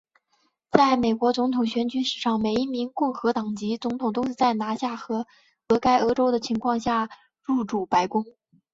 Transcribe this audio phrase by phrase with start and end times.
[0.71, 7.07] 在美国总统选举史上每一名共和党籍总统都是在拿下俄亥俄州的情况下
[7.45, 8.25] 入主白宫。